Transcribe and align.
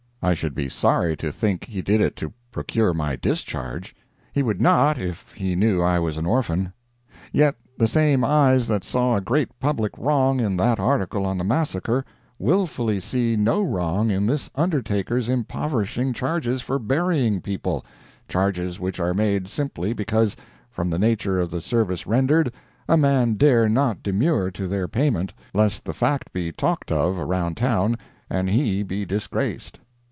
I 0.23 0.35
should 0.35 0.53
be 0.53 0.69
sorry 0.69 1.17
to 1.17 1.31
think 1.31 1.65
he 1.65 1.81
did 1.81 1.99
it 1.99 2.15
to 2.17 2.31
procure 2.51 2.93
my 2.93 3.15
discharge. 3.15 3.95
He 4.31 4.43
would 4.43 4.61
not, 4.61 4.99
if 4.99 5.31
he 5.35 5.55
knew 5.55 5.81
I 5.81 5.97
was 5.97 6.15
an 6.15 6.27
orphan. 6.27 6.73
Yet 7.33 7.55
the 7.75 7.87
same 7.87 8.23
eyes 8.23 8.67
that 8.67 8.83
saw 8.83 9.15
a 9.15 9.21
great 9.21 9.49
public 9.59 9.97
wrong 9.97 10.39
in 10.39 10.57
that 10.57 10.79
article 10.79 11.25
on 11.25 11.39
the 11.39 11.43
massacre, 11.43 12.05
wilfully 12.37 12.99
see 12.99 13.35
no 13.35 13.63
wrong 13.63 14.11
in 14.11 14.27
this 14.27 14.47
undertaker's 14.53 15.27
impoverishing 15.27 16.13
charges 16.13 16.61
for 16.61 16.77
burying 16.77 17.41
people—charges 17.41 18.79
which 18.79 18.99
are 18.99 19.15
made 19.15 19.47
simply 19.47 19.91
because, 19.91 20.35
from 20.69 20.91
the 20.91 20.99
nature 20.99 21.39
of 21.39 21.49
the 21.49 21.61
service 21.61 22.05
rendered, 22.05 22.53
a 22.87 22.95
man 22.95 23.33
dare 23.33 23.67
not 23.67 24.03
demur 24.03 24.51
to 24.51 24.67
their 24.67 24.87
payment, 24.87 25.33
lest 25.55 25.83
the 25.83 25.95
fact 25.95 26.31
be 26.31 26.51
talked 26.51 26.91
of 26.91 27.17
around 27.17 27.57
town 27.57 27.97
and 28.29 28.51
he 28.51 28.83
be 28.83 29.03
disgraced. 29.03 29.79